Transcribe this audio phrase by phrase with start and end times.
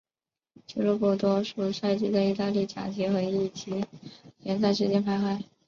[0.65, 3.85] 俱乐部多数赛季在意大利甲级和乙级
[4.39, 5.43] 联赛之间徘徊。